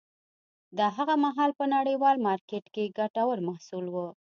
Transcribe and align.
دا 0.77 0.87
هغه 0.97 1.15
مهال 1.25 1.51
په 1.59 1.65
نړیوال 1.75 2.17
مارکېټ 2.27 2.65
کې 2.73 2.93
ګټور 2.97 3.37
محصول 3.47 3.85
و 3.91 3.95